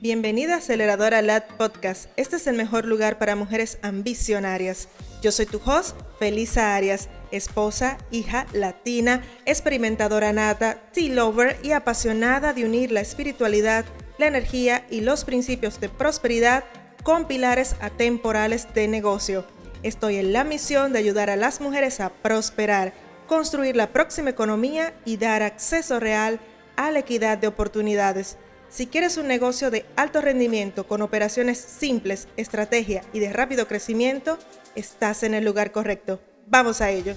Bienvenida 0.00 0.54
a 0.54 0.58
Aceleradora 0.58 1.22
LAD 1.22 1.56
Podcast. 1.56 2.08
Este 2.16 2.36
es 2.36 2.46
el 2.46 2.54
mejor 2.54 2.84
lugar 2.84 3.18
para 3.18 3.34
mujeres 3.34 3.80
ambicionarias. 3.82 4.88
Yo 5.22 5.32
soy 5.32 5.46
tu 5.46 5.60
host, 5.64 5.96
Felisa 6.20 6.76
Arias, 6.76 7.08
esposa, 7.32 7.98
hija 8.12 8.46
latina, 8.52 9.24
experimentadora 9.44 10.32
nata, 10.32 10.80
tea 10.92 11.12
lover 11.12 11.58
y 11.64 11.72
apasionada 11.72 12.52
de 12.52 12.64
unir 12.64 12.92
la 12.92 13.00
espiritualidad, 13.00 13.84
la 14.18 14.28
energía 14.28 14.86
y 14.88 15.00
los 15.00 15.24
principios 15.24 15.80
de 15.80 15.88
prosperidad 15.88 16.62
con 17.02 17.26
pilares 17.26 17.74
atemporales 17.80 18.72
de 18.74 18.86
negocio. 18.86 19.46
Estoy 19.82 20.18
en 20.18 20.32
la 20.32 20.44
misión 20.44 20.92
de 20.92 21.00
ayudar 21.00 21.28
a 21.28 21.34
las 21.34 21.60
mujeres 21.60 21.98
a 21.98 22.10
prosperar, 22.10 22.92
construir 23.26 23.74
la 23.74 23.92
próxima 23.92 24.30
economía 24.30 24.94
y 25.04 25.16
dar 25.16 25.42
acceso 25.42 25.98
real 25.98 26.38
a 26.76 26.92
la 26.92 27.00
equidad 27.00 27.36
de 27.36 27.48
oportunidades. 27.48 28.36
Si 28.70 28.86
quieres 28.86 29.16
un 29.16 29.26
negocio 29.26 29.70
de 29.70 29.86
alto 29.96 30.20
rendimiento 30.20 30.86
con 30.86 31.00
operaciones 31.00 31.58
simples, 31.58 32.28
estrategia 32.36 33.02
y 33.12 33.18
de 33.18 33.32
rápido 33.32 33.66
crecimiento, 33.66 34.38
estás 34.74 35.22
en 35.22 35.34
el 35.34 35.44
lugar 35.44 35.72
correcto. 35.72 36.20
Vamos 36.46 36.80
a 36.80 36.90
ello. 36.90 37.14